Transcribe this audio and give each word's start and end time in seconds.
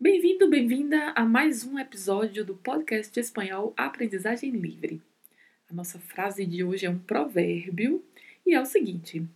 Bem-vindo, 0.00 0.48
bem-vinda 0.48 1.10
a 1.16 1.24
mais 1.24 1.64
um 1.64 1.76
episódio 1.76 2.44
do 2.44 2.54
podcast 2.54 3.18
espanhol 3.18 3.74
Aprendizagem 3.76 4.52
Livre. 4.52 5.02
A 5.68 5.74
nossa 5.74 5.98
frase 5.98 6.46
de 6.46 6.62
hoje 6.62 6.86
é 6.86 6.90
um 6.90 7.00
provérbio 7.00 8.04
e 8.46 8.54
é 8.54 8.60
o 8.60 8.64
seguinte: 8.64 9.26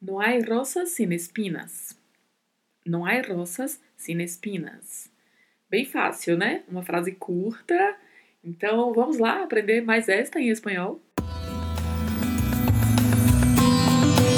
Não 0.00 0.18
há 0.18 0.28
rosas 0.48 0.92
sem 0.92 1.12
espinas. 1.12 1.98
Não 2.86 3.04
há 3.04 3.20
rosas 3.20 3.78
sem 3.94 4.22
espinas. 4.22 5.10
Bem 5.68 5.84
fácil, 5.84 6.38
né? 6.38 6.62
Uma 6.66 6.82
frase 6.82 7.12
curta. 7.12 7.94
Então 8.42 8.94
vamos 8.94 9.18
lá 9.18 9.42
aprender 9.42 9.82
mais 9.82 10.08
esta 10.08 10.40
em 10.40 10.48
espanhol. 10.48 10.98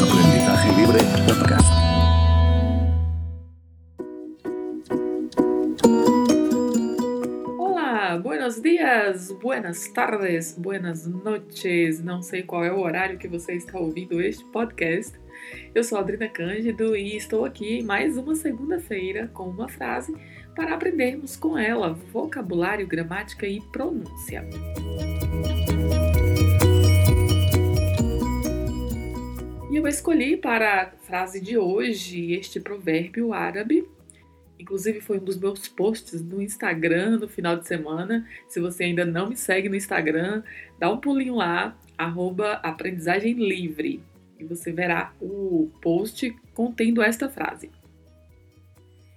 Aprendizaje 0.00 0.68
Libre 0.74 0.98
Podcast. 1.24 1.61
Dias, 8.62 9.32
buenas 9.32 9.88
tardes, 9.88 10.56
buenas 10.56 11.04
noches. 11.04 12.00
Não 12.00 12.22
sei 12.22 12.44
qual 12.44 12.64
é 12.64 12.72
o 12.72 12.78
horário 12.78 13.18
que 13.18 13.26
você 13.26 13.54
está 13.54 13.76
ouvindo 13.76 14.22
este 14.22 14.44
podcast. 14.44 15.18
Eu 15.74 15.82
sou 15.82 15.98
a 15.98 16.00
Adrina 16.00 16.28
Cândido 16.28 16.94
e 16.94 17.16
estou 17.16 17.44
aqui 17.44 17.82
mais 17.82 18.16
uma 18.16 18.36
segunda-feira 18.36 19.28
com 19.34 19.48
uma 19.48 19.68
frase 19.68 20.16
para 20.54 20.74
aprendermos 20.74 21.34
com 21.34 21.58
ela 21.58 21.92
vocabulário, 22.12 22.86
gramática 22.86 23.48
e 23.48 23.60
pronúncia. 23.72 24.48
E 29.72 29.76
eu 29.76 29.88
escolhi 29.88 30.36
para 30.36 30.82
a 30.82 30.86
frase 31.04 31.40
de 31.40 31.58
hoje 31.58 32.34
este 32.34 32.60
provérbio 32.60 33.32
árabe 33.32 33.88
Inclusive 34.62 35.00
foi 35.00 35.18
um 35.18 35.24
dos 35.24 35.36
meus 35.36 35.66
posts 35.66 36.22
no 36.22 36.40
Instagram 36.40 37.18
no 37.18 37.28
final 37.28 37.56
de 37.56 37.66
semana. 37.66 38.24
Se 38.48 38.60
você 38.60 38.84
ainda 38.84 39.04
não 39.04 39.28
me 39.28 39.36
segue 39.36 39.68
no 39.68 39.74
Instagram, 39.74 40.44
dá 40.78 40.88
um 40.88 40.98
pulinho 40.98 41.34
lá, 41.34 41.76
arroba 41.98 42.54
aprendizagem 42.62 43.32
livre. 43.34 44.00
E 44.38 44.44
você 44.44 44.70
verá 44.70 45.12
o 45.20 45.68
post 45.82 46.30
contendo 46.54 47.02
esta 47.02 47.28
frase. 47.28 47.72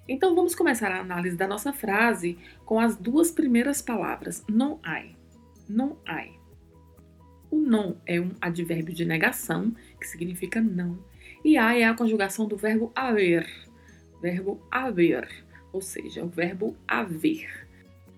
Então 0.09 0.33
vamos 0.33 0.55
começar 0.55 0.92
a 0.92 1.00
análise 1.00 1.38
da 1.38 1.48
nossa 1.48 1.72
frase 1.72 2.39
com 2.66 2.80
as 2.80 2.98
duas 2.98 3.30
primeiras 3.30 3.83
palavras, 3.83 4.44
não 4.50 4.80
há. 4.83 5.03
Não 5.70 6.00
há. 6.08 6.25
O 7.52 7.58
não 7.59 8.02
é 8.08 8.20
um 8.20 8.31
advérbio 8.42 8.95
de 8.95 9.05
negação, 9.05 9.75
que 10.00 10.08
significa 10.08 10.59
não, 10.59 10.98
e 11.44 11.55
há 11.55 11.77
é 11.77 11.83
a 11.83 11.94
conjugação 11.94 12.48
do 12.48 12.58
verbo 12.58 12.92
haver, 12.95 13.48
verbo 14.26 14.59
haver, 14.72 15.30
ou 15.72 15.80
seja, 15.80 16.23
o 16.23 16.28
verbo 16.28 16.76
haver. 16.88 17.68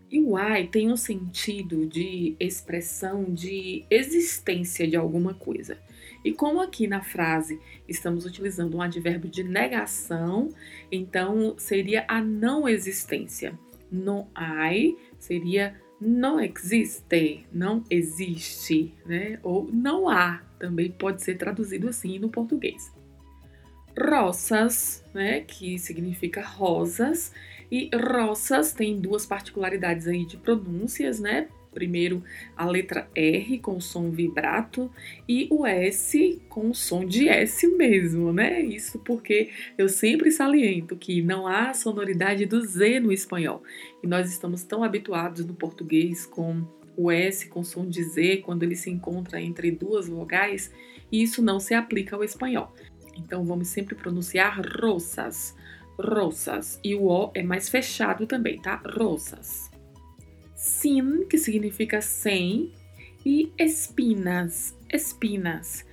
E 0.09 0.21
o 0.21 0.37
ai 0.37 0.65
tem 0.65 0.89
um 0.89 0.95
sentido 0.95 1.85
de 1.85 2.33
expressão 2.39 3.25
de 3.25 3.83
existência 3.89 4.87
de 4.87 4.95
alguma 4.95 5.33
coisa. 5.33 5.77
E 6.23 6.31
como 6.31 6.61
aqui 6.61 6.87
na 6.87 7.01
frase 7.01 7.59
estamos 7.89 8.25
utilizando 8.25 8.77
um 8.77 8.81
advérbio 8.81 9.29
de 9.29 9.43
negação, 9.43 10.47
então 10.89 11.55
seria 11.57 12.05
a 12.07 12.21
não 12.21 12.69
existência. 12.69 13.59
No 13.91 14.29
ai 14.33 14.95
seria 15.19 15.75
não 15.99 16.39
existe, 16.39 17.45
não 17.51 17.83
existe, 17.89 18.93
né? 19.05 19.39
Ou 19.43 19.69
não 19.69 20.07
há, 20.07 20.41
também 20.57 20.89
pode 20.89 21.21
ser 21.21 21.35
traduzido 21.35 21.89
assim 21.89 22.17
no 22.17 22.29
português 22.29 22.95
rosas, 23.99 25.03
né, 25.13 25.41
que 25.41 25.79
significa 25.79 26.41
rosas, 26.41 27.31
e 27.71 27.89
rosas 27.93 28.71
tem 28.71 28.99
duas 28.99 29.25
particularidades 29.25 30.07
aí 30.07 30.25
de 30.25 30.37
pronúncias, 30.37 31.19
né? 31.19 31.47
Primeiro, 31.73 32.23
a 32.55 32.65
letra 32.65 33.07
R 33.13 33.59
com 33.59 33.79
som 33.79 34.09
vibrato 34.09 34.89
e 35.29 35.47
o 35.51 35.63
S 35.65 36.41
com 36.49 36.73
som 36.73 37.05
de 37.05 37.27
S 37.27 37.67
mesmo, 37.67 38.33
né? 38.33 38.61
Isso 38.61 38.97
porque 38.99 39.51
eu 39.77 39.87
sempre 39.87 40.31
saliento 40.31 40.95
que 40.95 41.21
não 41.21 41.45
há 41.45 41.73
sonoridade 41.73 42.47
do 42.47 42.65
Z 42.65 42.99
no 42.99 43.11
espanhol. 43.11 43.61
E 44.01 44.07
nós 44.07 44.31
estamos 44.31 44.63
tão 44.63 44.83
habituados 44.83 45.45
no 45.45 45.53
português 45.53 46.25
com 46.25 46.65
o 46.97 47.11
S 47.11 47.47
com 47.47 47.63
som 47.63 47.87
de 47.87 48.03
Z 48.03 48.37
quando 48.37 48.63
ele 48.63 48.75
se 48.75 48.89
encontra 48.89 49.39
entre 49.39 49.69
duas 49.69 50.09
vogais, 50.09 50.71
e 51.11 51.21
isso 51.21 51.43
não 51.43 51.59
se 51.59 51.75
aplica 51.75 52.15
ao 52.15 52.23
espanhol. 52.23 52.73
Então 53.17 53.43
vamos 53.43 53.67
sempre 53.67 53.95
pronunciar 53.95 54.61
rosas, 54.79 55.55
rosas. 55.97 56.79
E 56.83 56.95
o 56.95 57.07
O 57.07 57.31
é 57.33 57.43
mais 57.43 57.69
fechado 57.69 58.25
também, 58.25 58.61
tá? 58.61 58.81
Rosas. 58.97 59.69
Sin, 60.55 61.25
que 61.25 61.37
significa 61.37 62.01
sem, 62.01 62.71
e 63.25 63.51
espinas, 63.57 64.75
espinas. 64.91 65.85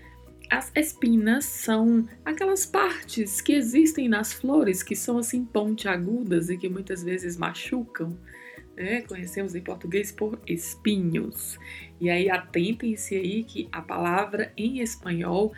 As 0.51 0.71
espinas 0.75 1.45
são 1.45 2.09
aquelas 2.25 2.65
partes 2.65 3.41
que 3.41 3.53
existem 3.53 4.09
nas 4.09 4.33
flores 4.33 4.83
que 4.83 4.95
são 4.95 5.19
assim 5.19 5.45
pontiagudas 5.45 6.49
e 6.49 6.56
que 6.56 6.69
muitas 6.69 7.03
vezes 7.03 7.37
machucam. 7.37 8.17
Né? 8.77 9.03
Conhecemos 9.03 9.55
em 9.55 9.61
português 9.61 10.12
por 10.12 10.39
espinhos. 10.47 11.59
E 12.01 12.11
aí 12.11 12.31
atentem-se 12.31 13.17
aí 13.17 13.43
que 13.43 13.69
a 13.73 13.83
palavra 13.83 14.53
em 14.56 14.81
espanhol 14.81 15.53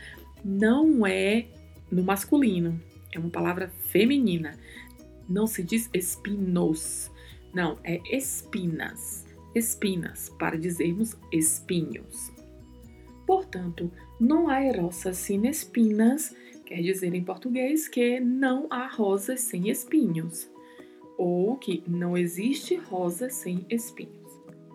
não 0.44 1.06
é 1.06 1.47
no 1.91 2.02
masculino, 2.02 2.80
é 3.12 3.19
uma 3.19 3.30
palavra 3.30 3.69
feminina. 3.69 4.58
Não 5.28 5.47
se 5.47 5.62
diz 5.62 5.88
espinos, 5.92 7.10
não, 7.54 7.78
é 7.82 8.00
espinas. 8.14 9.24
Espinas, 9.54 10.28
para 10.38 10.58
dizermos 10.58 11.16
espinhos. 11.32 12.30
Portanto, 13.26 13.91
não 14.20 14.48
há 14.48 14.60
rosas 14.72 15.16
sem 15.16 15.47
espinas, 15.48 16.36
quer 16.66 16.82
dizer 16.82 17.14
em 17.14 17.24
português 17.24 17.88
que 17.88 18.20
não 18.20 18.66
há 18.70 18.86
rosas 18.86 19.41
sem 19.41 19.70
espinhos, 19.70 20.48
ou 21.16 21.56
que 21.56 21.82
não 21.88 22.16
existe 22.16 22.76
rosa 22.76 23.30
sem 23.30 23.64
espinhos. 23.70 24.26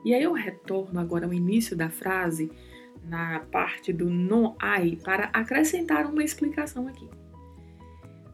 E 0.04 0.14
aí 0.14 0.24
eu 0.24 0.34
retorno 0.34 1.00
agora 1.00 1.28
ao 1.28 1.34
início 1.34 1.78
da 1.78 1.90
frase 1.90 2.50
na 3.04 3.40
parte 3.52 3.92
do 3.92 4.10
não 4.10 4.56
ai 4.60 4.98
para 5.04 5.26
acrescentar 5.34 6.06
uma 6.06 6.24
explicação 6.24 6.88
aqui. 6.88 7.08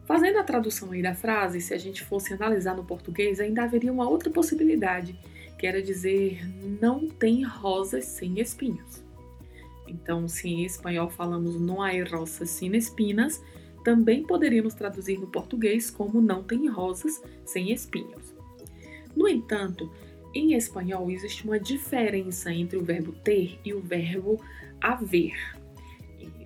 Fazendo 0.06 0.38
a 0.38 0.44
tradução 0.44 0.92
aí 0.92 1.02
da 1.02 1.14
frase, 1.14 1.60
se 1.60 1.74
a 1.74 1.78
gente 1.78 2.02
fosse 2.02 2.32
analisar 2.32 2.74
no 2.74 2.84
português, 2.84 3.40
ainda 3.40 3.64
haveria 3.64 3.92
uma 3.92 4.08
outra 4.08 4.30
possibilidade, 4.30 5.18
que 5.58 5.66
era 5.66 5.82
dizer 5.82 6.40
não 6.80 7.08
tem 7.08 7.44
rosas 7.44 8.06
sem 8.06 8.40
espinhos. 8.40 9.04
Então, 9.86 10.28
se 10.28 10.48
em 10.48 10.64
espanhol 10.64 11.10
falamos 11.10 11.60
não 11.60 11.82
há 11.82 11.90
rosas 12.04 12.50
sem 12.50 12.74
espinas, 12.76 13.42
também 13.84 14.22
poderíamos 14.22 14.74
traduzir 14.74 15.18
no 15.18 15.26
português 15.26 15.90
como 15.90 16.20
não 16.20 16.42
tem 16.42 16.68
rosas 16.68 17.22
sem 17.44 17.72
espinhos. 17.72 18.34
No 19.16 19.28
entanto, 19.28 19.90
em 20.34 20.54
espanhol 20.54 21.10
existe 21.10 21.44
uma 21.44 21.58
diferença 21.58 22.52
entre 22.52 22.76
o 22.76 22.84
verbo 22.84 23.12
ter 23.12 23.58
e 23.64 23.72
o 23.72 23.80
verbo 23.80 24.42
haver. 24.80 25.34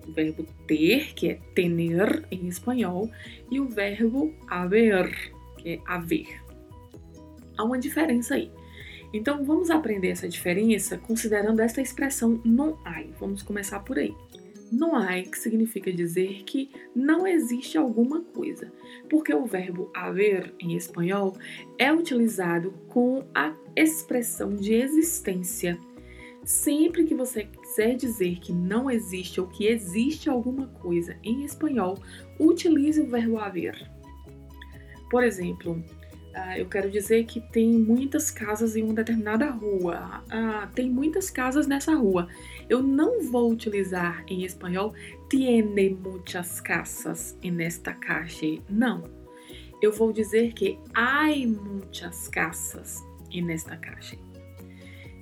O 0.07 0.11
verbo 0.11 0.45
ter, 0.67 1.13
que 1.13 1.29
é 1.29 1.39
tener 1.55 2.25
em 2.29 2.47
espanhol, 2.47 3.09
e 3.49 3.59
o 3.59 3.69
verbo 3.69 4.33
haver, 4.47 5.31
que 5.57 5.69
é 5.69 5.79
haver. 5.85 6.43
Há 7.57 7.63
uma 7.63 7.79
diferença 7.79 8.35
aí. 8.35 8.51
Então 9.13 9.43
vamos 9.45 9.69
aprender 9.69 10.09
essa 10.09 10.27
diferença 10.27 10.97
considerando 10.97 11.59
esta 11.59 11.81
expressão 11.81 12.41
não 12.43 12.79
há. 12.83 13.03
Vamos 13.19 13.43
começar 13.43 13.79
por 13.81 13.99
aí. 13.99 14.13
Não 14.73 14.95
há, 14.95 15.21
que 15.21 15.37
significa 15.37 15.93
dizer 15.93 16.41
que 16.45 16.71
não 16.95 17.27
existe 17.27 17.77
alguma 17.77 18.21
coisa, 18.21 18.73
porque 19.07 19.31
o 19.31 19.45
verbo 19.45 19.91
haver 19.93 20.51
em 20.59 20.75
espanhol 20.75 21.37
é 21.77 21.93
utilizado 21.93 22.71
com 22.87 23.23
a 23.35 23.55
expressão 23.75 24.55
de 24.55 24.73
existência. 24.73 25.77
Sempre 26.43 27.03
que 27.03 27.13
você 27.13 27.43
quiser 27.43 27.95
dizer 27.95 28.39
que 28.39 28.51
não 28.51 28.89
existe 28.89 29.39
ou 29.39 29.45
que 29.45 29.67
existe 29.67 30.27
alguma 30.27 30.65
coisa 30.65 31.15
em 31.23 31.43
espanhol, 31.43 31.99
utilize 32.39 32.99
o 32.99 33.05
verbo 33.05 33.37
haver. 33.37 33.77
Por 35.11 35.23
exemplo, 35.23 35.83
ah, 36.33 36.57
eu 36.57 36.65
quero 36.67 36.89
dizer 36.89 37.25
que 37.25 37.39
tem 37.39 37.69
muitas 37.69 38.31
casas 38.31 38.75
em 38.75 38.83
uma 38.83 38.93
determinada 38.93 39.49
rua. 39.49 40.23
Ah, 40.29 40.69
tem 40.73 40.89
muitas 40.89 41.29
casas 41.29 41.67
nessa 41.67 41.95
rua. 41.95 42.27
Eu 42.69 42.81
não 42.81 43.21
vou 43.21 43.51
utilizar 43.51 44.23
em 44.27 44.43
espanhol 44.43 44.93
tiene 45.29 45.89
muchas 45.89 46.61
casas 46.61 47.35
en 47.41 47.59
esta 47.61 47.93
calle. 47.93 48.61
Não. 48.69 49.03
Eu 49.81 49.91
vou 49.91 50.13
dizer 50.13 50.53
que 50.53 50.77
hay 50.93 51.47
muchas 51.47 52.27
casas 52.27 53.03
en 53.31 53.49
esta 53.49 53.75
calle. 53.77 54.19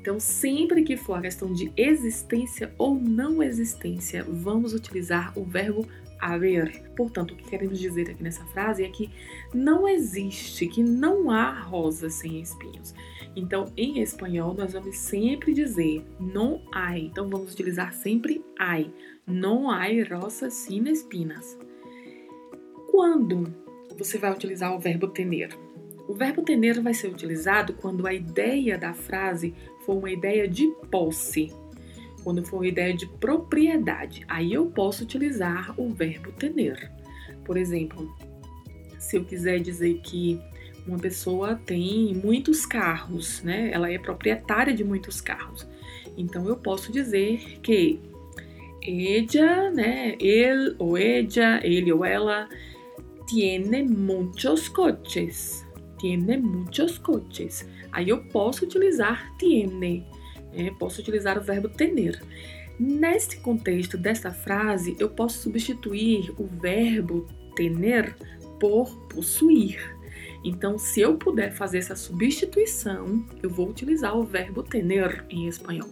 Então, 0.01 0.19
sempre 0.19 0.83
que 0.83 0.97
for 0.97 1.19
a 1.19 1.21
questão 1.21 1.53
de 1.53 1.71
existência 1.77 2.73
ou 2.77 2.95
não 2.95 3.41
existência, 3.41 4.23
vamos 4.23 4.73
utilizar 4.73 5.31
o 5.37 5.45
verbo 5.45 5.87
haver. 6.21 6.91
Portanto, 6.95 7.31
o 7.31 7.35
que 7.35 7.49
queremos 7.49 7.79
dizer 7.79 8.09
aqui 8.09 8.23
nessa 8.23 8.45
frase 8.45 8.83
é 8.83 8.89
que 8.89 9.09
não 9.53 9.87
existe, 9.87 10.67
que 10.67 10.83
não 10.83 11.31
há 11.31 11.51
rosa 11.59 12.09
sem 12.09 12.41
espinhos. 12.41 12.93
Então, 13.35 13.71
em 13.75 13.99
espanhol, 13.99 14.53
nós 14.53 14.73
vamos 14.73 14.97
sempre 14.97 15.53
dizer 15.53 16.05
não 16.19 16.61
há. 16.71 16.97
Então, 16.97 17.29
vamos 17.29 17.53
utilizar 17.53 17.93
sempre 17.93 18.43
hay. 18.57 18.93
Não 19.25 19.69
há 19.69 19.85
rosas 20.09 20.53
sem 20.53 20.87
espinas. 20.89 21.57
Quando 22.89 23.53
você 23.97 24.17
vai 24.17 24.31
utilizar 24.31 24.75
o 24.75 24.79
verbo 24.79 25.07
tener? 25.07 25.49
O 26.07 26.13
verbo 26.13 26.41
tener 26.41 26.81
vai 26.81 26.93
ser 26.93 27.07
utilizado 27.07 27.73
quando 27.73 28.05
a 28.05 28.13
ideia 28.13 28.77
da 28.77 28.93
frase 28.93 29.53
for 29.85 29.97
uma 29.97 30.11
ideia 30.11 30.47
de 30.47 30.67
posse, 30.89 31.53
quando 32.23 32.45
for 32.45 32.65
ideia 32.65 32.93
de 32.93 33.05
propriedade. 33.05 34.23
Aí 34.27 34.53
eu 34.53 34.67
posso 34.67 35.03
utilizar 35.03 35.73
o 35.79 35.89
verbo 35.89 36.31
tener. 36.31 36.91
Por 37.43 37.57
exemplo, 37.57 38.09
se 38.99 39.17
eu 39.17 39.25
quiser 39.25 39.59
dizer 39.59 39.99
que 40.03 40.39
uma 40.87 40.97
pessoa 40.97 41.55
tem 41.55 42.13
muitos 42.15 42.65
carros, 42.65 43.41
né? 43.43 43.71
Ela 43.71 43.91
é 43.91 43.97
proprietária 43.97 44.73
de 44.73 44.83
muitos 44.83 45.21
carros. 45.21 45.67
Então 46.17 46.47
eu 46.47 46.55
posso 46.55 46.91
dizer 46.91 47.59
que 47.61 47.99
ella, 48.83 49.71
né? 49.71 50.15
Ele 50.19 50.75
ou 50.79 50.97
ella, 50.97 51.59
ele 51.63 51.91
ou 51.91 52.03
ela 52.03 52.49
tiene 53.27 53.83
muchos 53.83 54.67
coches. 54.67 55.65
Tiene 55.99 56.37
muchos 56.37 56.97
coches. 56.97 57.67
Aí 57.91 58.09
eu 58.09 58.23
posso 58.25 58.65
utilizar 58.65 59.35
tiene, 59.37 60.05
né? 60.53 60.73
posso 60.79 61.01
utilizar 61.01 61.37
o 61.37 61.41
verbo 61.41 61.69
tener. 61.69 62.21
Neste 62.79 63.37
contexto 63.37 63.97
desta 63.97 64.31
frase, 64.31 64.95
eu 64.99 65.09
posso 65.09 65.39
substituir 65.39 66.33
o 66.37 66.45
verbo 66.45 67.27
tener 67.55 68.15
por 68.59 68.95
possuir. 69.07 69.79
Então, 70.43 70.77
se 70.77 71.01
eu 71.01 71.17
puder 71.17 71.51
fazer 71.51 71.77
essa 71.77 71.95
substituição, 71.95 73.23
eu 73.43 73.49
vou 73.49 73.69
utilizar 73.69 74.17
o 74.17 74.23
verbo 74.23 74.63
tener 74.63 75.23
em 75.29 75.47
espanhol. 75.47 75.89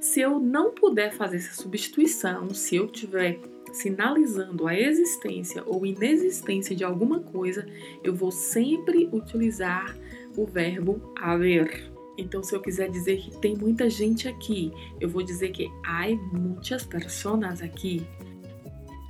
Se 0.00 0.20
eu 0.20 0.38
não 0.38 0.70
puder 0.70 1.12
fazer 1.12 1.38
essa 1.38 1.60
substituição, 1.60 2.50
se 2.50 2.76
eu 2.76 2.86
estiver 2.86 3.40
sinalizando 3.72 4.68
a 4.68 4.78
existência 4.78 5.62
ou 5.66 5.84
inexistência 5.84 6.76
de 6.76 6.84
alguma 6.84 7.20
coisa, 7.20 7.66
eu 8.04 8.14
vou 8.14 8.30
sempre 8.30 9.08
utilizar 9.12 9.96
o 10.36 10.46
verbo 10.46 11.12
haver. 11.18 11.93
Então, 12.16 12.42
se 12.42 12.54
eu 12.54 12.60
quiser 12.60 12.90
dizer 12.90 13.18
que 13.18 13.30
tem 13.38 13.56
muita 13.56 13.90
gente 13.90 14.28
aqui, 14.28 14.72
eu 15.00 15.08
vou 15.08 15.22
dizer 15.22 15.50
que 15.50 15.68
hay 15.84 16.16
muchas 16.32 16.84
personas 16.84 17.60
aqui. 17.60 18.06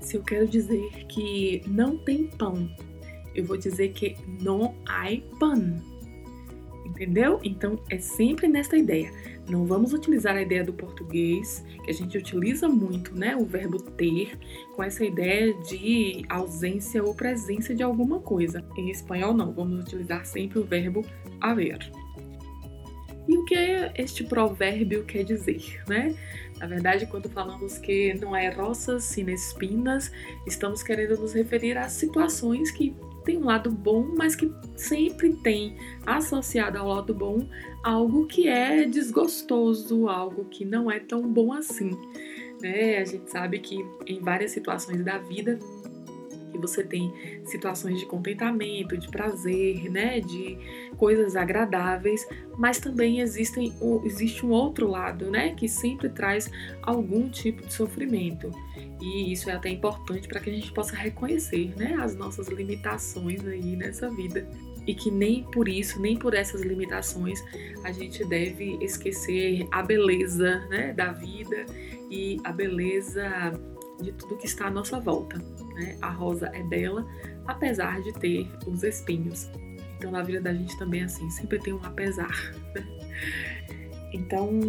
Se 0.00 0.16
eu 0.16 0.22
quero 0.22 0.46
dizer 0.46 0.90
que 1.06 1.62
não 1.66 1.96
tem 1.98 2.28
pão, 2.28 2.68
eu 3.34 3.44
vou 3.44 3.56
dizer 3.56 3.92
que 3.92 4.16
não 4.40 4.74
há 4.86 5.06
pan. 5.38 5.76
Entendeu? 6.86 7.40
Então 7.42 7.78
é 7.90 7.98
sempre 7.98 8.46
nesta 8.46 8.76
ideia. 8.76 9.10
Não 9.48 9.66
vamos 9.66 9.92
utilizar 9.92 10.36
a 10.36 10.42
ideia 10.42 10.64
do 10.64 10.72
português, 10.72 11.64
que 11.84 11.90
a 11.90 11.94
gente 11.94 12.16
utiliza 12.16 12.68
muito, 12.68 13.14
né? 13.14 13.36
O 13.36 13.44
verbo 13.44 13.78
ter, 13.78 14.38
com 14.74 14.82
essa 14.82 15.04
ideia 15.04 15.52
de 15.64 16.24
ausência 16.28 17.02
ou 17.02 17.14
presença 17.14 17.74
de 17.74 17.82
alguma 17.82 18.20
coisa. 18.20 18.64
Em 18.76 18.90
espanhol, 18.90 19.34
não. 19.34 19.52
Vamos 19.52 19.80
utilizar 19.80 20.24
sempre 20.24 20.58
o 20.60 20.64
verbo 20.64 21.04
haver. 21.40 21.90
Que 23.46 23.90
este 23.96 24.24
provérbio 24.24 25.04
quer 25.04 25.24
dizer, 25.24 25.82
né? 25.88 26.14
Na 26.58 26.66
verdade, 26.66 27.06
quando 27.06 27.28
falamos 27.28 27.78
que 27.78 28.14
não 28.14 28.34
é 28.34 28.48
roças, 28.48 29.04
sim 29.04 29.28
espinas, 29.30 30.10
estamos 30.46 30.82
querendo 30.82 31.18
nos 31.18 31.32
referir 31.34 31.76
a 31.76 31.88
situações 31.88 32.70
que 32.70 32.96
tem 33.24 33.38
um 33.38 33.44
lado 33.44 33.70
bom, 33.70 34.14
mas 34.16 34.36
que 34.36 34.52
sempre 34.76 35.34
tem 35.36 35.76
associado 36.06 36.78
ao 36.78 36.88
lado 36.88 37.14
bom 37.14 37.48
algo 37.82 38.26
que 38.26 38.48
é 38.48 38.84
desgostoso, 38.84 40.08
algo 40.08 40.44
que 40.44 40.64
não 40.64 40.90
é 40.90 41.00
tão 41.00 41.22
bom 41.26 41.52
assim. 41.52 41.90
Né? 42.60 42.98
A 42.98 43.04
gente 43.04 43.30
sabe 43.30 43.58
que 43.58 43.84
em 44.06 44.20
várias 44.20 44.52
situações 44.52 45.02
da 45.04 45.18
vida 45.18 45.58
que 46.54 46.58
você 46.60 46.84
tem 46.84 47.12
situações 47.44 47.98
de 47.98 48.06
contentamento, 48.06 48.96
de 48.96 49.08
prazer, 49.08 49.90
né, 49.90 50.20
de 50.20 50.56
coisas 50.96 51.34
agradáveis, 51.34 52.26
mas 52.56 52.78
também 52.78 53.20
existem, 53.20 53.74
existe 54.04 54.46
um 54.46 54.50
outro 54.50 54.88
lado, 54.88 55.30
né, 55.30 55.54
que 55.54 55.68
sempre 55.68 56.08
traz 56.08 56.48
algum 56.82 57.28
tipo 57.28 57.66
de 57.66 57.72
sofrimento. 57.72 58.50
E 59.00 59.32
isso 59.32 59.50
é 59.50 59.54
até 59.54 59.68
importante 59.68 60.28
para 60.28 60.38
que 60.38 60.48
a 60.48 60.52
gente 60.52 60.72
possa 60.72 60.94
reconhecer, 60.94 61.74
né, 61.76 61.96
as 62.00 62.14
nossas 62.14 62.46
limitações 62.48 63.44
aí 63.44 63.76
nessa 63.76 64.08
vida. 64.08 64.48
E 64.86 64.94
que 64.94 65.10
nem 65.10 65.42
por 65.44 65.68
isso, 65.68 66.00
nem 66.00 66.16
por 66.16 66.34
essas 66.34 66.60
limitações, 66.60 67.42
a 67.82 67.90
gente 67.90 68.24
deve 68.24 68.76
esquecer 68.82 69.66
a 69.72 69.82
beleza 69.82 70.60
né, 70.68 70.92
da 70.92 71.10
vida 71.10 71.66
e 72.10 72.38
a 72.44 72.52
beleza 72.52 73.52
de 74.00 74.12
tudo 74.12 74.36
que 74.36 74.46
está 74.46 74.66
à 74.66 74.70
nossa 74.70 75.00
volta. 75.00 75.40
Né? 75.74 75.96
A 76.00 76.10
rosa 76.10 76.50
é 76.54 76.62
bela, 76.62 77.06
apesar 77.46 78.00
de 78.02 78.12
ter 78.12 78.48
os 78.66 78.82
espinhos. 78.82 79.50
Então, 79.96 80.10
na 80.10 80.22
vida 80.22 80.40
da 80.40 80.52
gente 80.52 80.76
também 80.78 81.00
é 81.00 81.04
assim, 81.04 81.28
sempre 81.30 81.58
tem 81.58 81.72
um 81.72 81.80
apesar. 81.82 82.54
Então, 84.16 84.60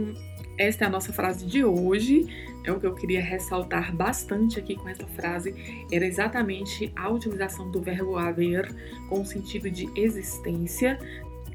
esta 0.57 0.85
é 0.85 0.87
a 0.87 0.89
nossa 0.89 1.13
frase 1.13 1.45
de 1.45 1.63
hoje. 1.63 2.25
É 2.63 2.71
o 2.71 2.79
que 2.79 2.87
eu 2.87 2.95
queria 2.95 3.21
ressaltar 3.21 3.95
bastante 3.95 4.57
aqui 4.57 4.75
com 4.75 4.89
essa 4.89 5.05
frase 5.05 5.85
era 5.91 6.03
exatamente 6.03 6.91
a 6.95 7.09
utilização 7.09 7.69
do 7.69 7.79
verbo 7.79 8.17
haver 8.17 8.73
com 9.07 9.21
o 9.21 9.25
sentido 9.25 9.69
de 9.69 9.87
existência 9.95 10.97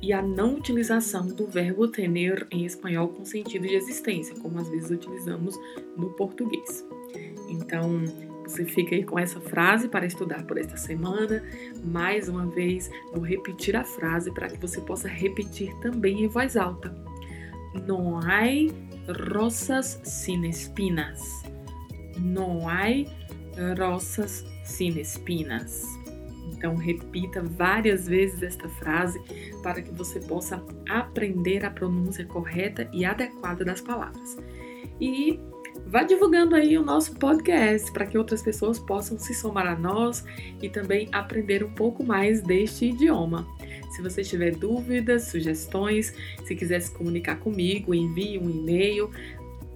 e 0.01 0.13
a 0.13 0.23
não 0.23 0.55
utilização 0.55 1.27
do 1.27 1.47
verbo 1.47 1.89
tener 1.89 2.47
em 2.51 2.65
espanhol 2.65 3.09
com 3.09 3.25
sentido 3.25 3.67
de 3.67 3.75
existência, 3.75 4.35
como 4.37 4.59
às 4.59 4.69
vezes 4.69 4.91
utilizamos 4.91 5.59
no 5.97 6.11
português. 6.11 6.87
Então, 7.49 8.05
você 8.51 8.65
fica 8.65 8.97
aí 8.97 9.05
com 9.05 9.19
essa 9.19 9.41
frase 9.41 9.89
para 9.89 10.05
estudar 10.05 10.45
por 10.45 10.59
esta 10.59 10.77
semana. 10.77 11.43
Mais 11.85 12.29
uma 12.29 12.47
vez, 12.47 12.91
vou 13.13 13.23
repetir 13.23 13.77
a 13.77 13.85
frase 13.85 14.33
para 14.33 14.49
que 14.49 14.59
você 14.59 14.81
possa 14.81 15.09
repetir 15.09 15.73
também 15.81 16.25
em 16.25 16.29
voz 16.29 16.57
alta. 16.57 16.93
Não 17.87 18.19
há 18.19 18.41
rosas 19.33 20.01
sin 20.03 20.45
espinas. 20.49 21.45
Não 22.19 22.69
há 22.69 22.87
rosas 23.79 24.45
sin 24.65 24.99
espinas. 24.99 25.85
Então, 26.53 26.75
repita 26.75 27.43
várias 27.43 28.09
vezes 28.09 28.43
esta 28.43 28.69
frase 28.69 29.23
para 29.63 29.81
que 29.81 29.93
você 29.93 30.19
possa 30.19 30.63
aprender 30.89 31.65
a 31.65 31.71
pronúncia 31.71 32.27
correta 32.27 32.91
e 32.93 33.05
adequada 33.05 33.65
das 33.65 33.81
palavras. 33.81 34.37
E 35.01 35.39
vá 35.87 36.03
divulgando 36.03 36.55
aí 36.55 36.77
o 36.79 36.85
nosso 36.85 37.15
podcast 37.17 37.93
para 37.93 38.07
que 38.07 38.17
outras 38.17 38.43
pessoas 38.43 38.79
possam 38.79 39.19
se 39.19 39.35
somar 39.35 39.67
a 39.67 39.77
nós 39.77 40.25
e 40.63 40.69
também 40.69 41.09
aprender 41.13 41.65
um 41.65 41.73
pouco 41.73 42.05
mais 42.05 42.43
deste 42.43 42.87
idioma. 42.87 43.47
Se 43.91 44.03
você 44.03 44.23
tiver 44.23 44.55
dúvidas, 44.55 45.25
sugestões, 45.25 46.15
se 46.45 46.55
quiser 46.55 46.81
se 46.81 46.93
comunicar 46.93 47.37
comigo, 47.37 47.95
envie 47.95 48.39
um 48.39 48.49
e-mail. 48.49 49.11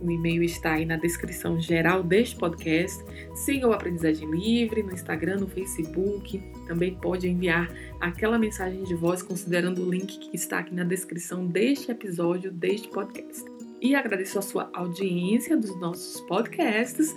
O 0.01 0.11
e-mail 0.11 0.43
está 0.43 0.73
aí 0.73 0.85
na 0.85 0.97
descrição 0.97 1.59
geral 1.61 2.03
deste 2.03 2.37
podcast. 2.37 3.03
Siga 3.35 3.67
o 3.67 3.73
Aprendizagem 3.73 4.31
Livre 4.31 4.83
no 4.83 4.93
Instagram, 4.93 5.41
no 5.41 5.49
Facebook. 5.49 6.39
Também 6.67 6.95
pode 6.95 7.29
enviar 7.29 7.73
aquela 8.01 8.39
mensagem 8.39 8.85
de 8.85 8.95
voz 8.95 9.23
considerando 9.23 9.83
o 9.83 9.91
link 9.91 10.19
que 10.19 10.37
está 10.37 10.59
aqui 10.59 10.75
na 10.75 10.85
descrição 10.85 11.47
deste 11.47 11.91
episódio, 11.91 12.53
deste 12.53 12.89
podcast 12.89 13.54
e 13.85 13.95
agradeço 13.95 14.39
a 14.39 14.43
sua 14.43 14.71
audiência 14.73 15.59
dos 15.59 15.79
nossos 15.79 16.19
podcasts. 16.23 17.15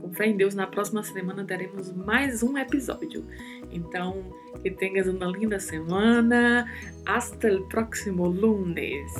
Com 0.00 0.10
fé 0.14 0.28
em 0.28 0.36
Deus, 0.36 0.54
na 0.54 0.66
próxima 0.66 1.02
semana 1.02 1.44
teremos 1.44 1.92
mais 1.92 2.42
um 2.42 2.56
episódio. 2.56 3.22
Então, 3.70 4.24
que 4.62 4.70
tenhas 4.70 5.06
uma 5.06 5.26
linda 5.26 5.60
semana. 5.60 6.66
Hasta 7.04 7.48
el 7.48 7.68
próximo 7.68 8.26
lunes. 8.26 9.12